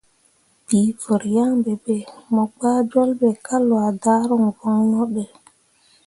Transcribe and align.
Bii 0.67 0.89
vər 1.03 1.23
yaŋ 1.35 1.51
ɓe 1.63 1.73
be, 1.83 1.97
mo 2.33 2.43
gbah 2.57 2.79
jol 2.91 3.11
ɓe 3.19 3.29
ka 3.45 3.55
lwa 3.67 3.85
daruŋ 4.03 4.43
voŋno 4.59 5.01
də. 5.13 5.23